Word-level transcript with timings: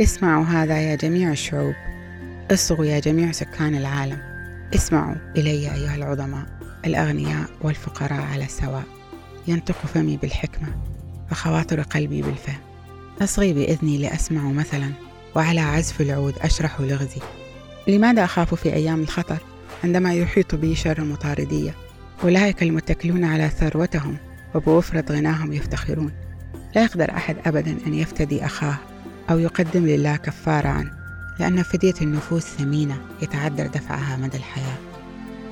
اسمعوا 0.00 0.44
هذا 0.44 0.80
يا 0.80 0.94
جميع 0.94 1.30
الشعوب. 1.30 1.74
اصغوا 2.50 2.84
يا 2.84 3.00
جميع 3.00 3.32
سكان 3.32 3.74
العالم. 3.74 4.18
اسمعوا 4.74 5.14
إلي 5.36 5.74
أيها 5.74 5.94
العظماء 5.94 6.46
الأغنياء 6.86 7.46
والفقراء 7.62 8.20
على 8.20 8.44
السواء. 8.44 8.84
ينطق 9.48 9.86
فمي 9.86 10.16
بالحكمة 10.16 10.68
وخواطر 11.32 11.82
قلبي 11.82 12.22
بالفهم. 12.22 12.60
أصغي 13.22 13.52
بإذني 13.52 13.98
لأسمع 13.98 14.42
مثلا 14.42 14.90
وعلى 15.36 15.60
عزف 15.60 16.00
العود 16.00 16.34
أشرح 16.40 16.80
لغزي. 16.80 17.20
لماذا 17.88 18.24
أخاف 18.24 18.54
في 18.54 18.72
أيام 18.72 19.00
الخطر 19.00 19.38
عندما 19.84 20.14
يحيط 20.14 20.54
بي 20.54 20.74
شر 20.74 21.04
مطاردية؟ 21.04 21.74
أولئك 22.24 22.62
المتكلون 22.62 23.24
على 23.24 23.48
ثروتهم 23.48 24.16
وبوفرة 24.54 25.12
غناهم 25.12 25.52
يفتخرون. 25.52 26.12
لا 26.76 26.82
يقدر 26.82 27.10
أحد 27.10 27.36
أبدا 27.46 27.76
أن 27.86 27.94
يفتدي 27.94 28.44
أخاه 28.44 28.78
أو 29.30 29.38
يقدم 29.38 29.86
لله 29.86 30.16
كفارة 30.16 30.68
عنه 30.68 30.90
لأن 31.40 31.62
فدية 31.62 31.94
النفوس 32.02 32.42
ثمينة 32.42 32.96
يتعذر 33.22 33.66
دفعها 33.66 34.16
مدى 34.16 34.36
الحياة. 34.36 34.76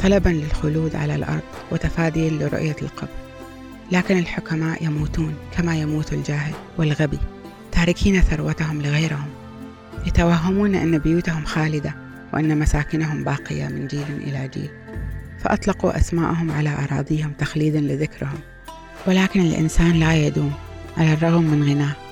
طلبا 0.00 0.28
للخلود 0.28 0.96
على 0.96 1.14
الأرض 1.14 1.42
وتفاديا 1.72 2.30
لرؤية 2.30 2.76
القبر. 2.82 3.08
لكن 3.92 4.18
الحكماء 4.18 4.84
يموتون 4.84 5.34
كما 5.56 5.76
يموت 5.76 6.12
الجاهل 6.12 6.54
والغبي 6.78 7.18
تاركين 7.72 8.20
ثروتهم 8.20 8.82
لغيرهم 8.82 9.28
يتوهمون 10.06 10.74
أن 10.74 10.98
بيوتهم 10.98 11.44
خالدة 11.44 11.94
وأن 12.32 12.58
مساكنهم 12.58 13.24
باقية 13.24 13.68
من 13.68 13.86
جيل 13.86 14.06
إلى 14.10 14.48
جيل. 14.48 14.70
فأطلقوا 15.38 15.96
أسماءهم 15.96 16.50
على 16.50 16.70
أراضيهم 16.90 17.32
تخليدا 17.38 17.80
لذكرهم. 17.80 18.38
ولكن 19.06 19.40
الإنسان 19.40 19.92
لا 19.92 20.14
يدوم 20.14 20.52
على 20.96 21.12
الرغم 21.12 21.42
من 21.42 21.62
غناه. 21.62 22.03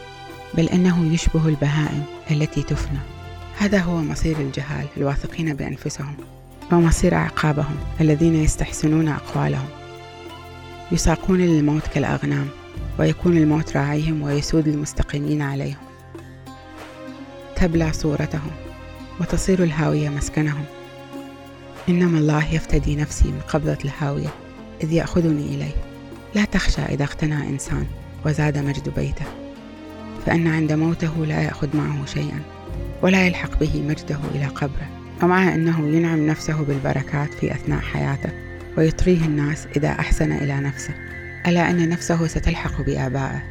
بل 0.55 0.69
إنه 0.69 1.15
يشبه 1.15 1.49
البهائم 1.49 2.05
التي 2.31 2.63
تفنى. 2.63 2.99
هذا 3.59 3.81
هو 3.81 4.03
مصير 4.03 4.41
الجهال 4.41 4.87
الواثقين 4.97 5.55
بأنفسهم 5.55 6.17
ومصير 6.73 7.15
عقابهم 7.15 7.77
الذين 8.01 8.35
يستحسنون 8.35 9.09
أقوالهم. 9.09 9.69
يساقون 10.93 11.39
للموت 11.39 11.87
كالأغنام 11.87 12.49
ويكون 12.99 13.37
الموت 13.37 13.77
راعيهم 13.77 14.23
ويسود 14.23 14.69
المستقيمين 14.69 15.43
عليهم. 15.43 15.77
تبلى 17.57 17.93
صورتهم 17.93 18.51
وتصير 19.21 19.63
الهاوية 19.63 20.09
مسكنهم. 20.09 20.65
إنما 21.89 22.19
الله 22.19 22.55
يفتدي 22.55 22.97
نفسي 22.97 23.29
من 23.29 23.41
قبضة 23.49 23.79
الهاوية 23.85 24.29
إذ 24.83 24.93
يأخذني 24.93 25.55
إليه. 25.55 25.75
لا 26.35 26.45
تخشى 26.45 26.83
إذا 26.83 27.05
اغتنى 27.05 27.49
إنسان 27.49 27.87
وزاد 28.27 28.59
مجد 28.59 28.89
بيته. 28.89 29.42
فإن 30.27 30.47
عند 30.47 30.73
موته 30.73 31.27
لا 31.27 31.43
يأخذ 31.43 31.77
معه 31.77 32.07
شيئا 32.07 32.41
ولا 33.03 33.27
يلحق 33.27 33.61
به 33.61 33.83
مجده 33.83 34.19
إلى 34.35 34.47
قبره. 34.47 34.89
ومع 35.23 35.55
أنه 35.55 35.89
ينعم 35.89 36.27
نفسه 36.27 36.65
بالبركات 36.65 37.35
في 37.35 37.53
أثناء 37.53 37.81
حياته 37.81 38.31
ويطريه 38.79 39.25
الناس 39.25 39.67
إذا 39.77 39.89
أحسن 39.89 40.33
إلى 40.33 40.61
نفسه. 40.61 40.95
ألا 41.47 41.71
أن 41.71 41.89
نفسه 41.89 42.27
ستلحق 42.27 42.83
بآبائه 42.83 43.43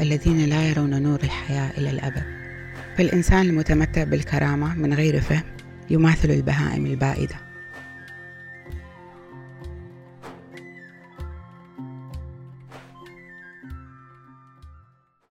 الذين 0.00 0.48
لا 0.48 0.68
يرون 0.68 1.02
نور 1.02 1.18
الحياة 1.22 1.70
إلى 1.78 1.90
الأبد. 1.90 2.22
فالإنسان 2.96 3.46
المتمتع 3.46 4.04
بالكرامة 4.04 4.74
من 4.74 4.94
غير 4.94 5.20
فهم 5.20 5.42
يماثل 5.90 6.30
البهائم 6.30 6.86
البائدة. 6.86 7.49